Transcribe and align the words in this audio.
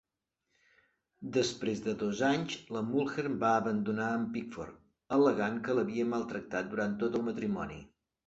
Després 1.35 1.81
de 1.87 1.93
dos 2.03 2.21
anys 2.29 2.55
la 2.77 2.81
Mulhern 2.87 3.35
va 3.43 3.51
abandonar 3.57 4.07
a 4.13 4.15
en 4.21 4.25
Pickford, 4.37 4.81
al·legant 5.17 5.59
que 5.67 5.75
l'havia 5.81 6.09
maltractat 6.15 6.73
durant 6.75 6.97
tot 7.05 7.19
el 7.21 7.29
matrimoni. 7.31 7.79